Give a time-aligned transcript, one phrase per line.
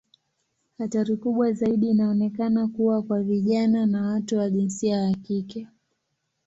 [0.77, 5.67] Hatari kubwa zaidi inaonekana kuwa kwa vijana na watu wa jinsia ya kike.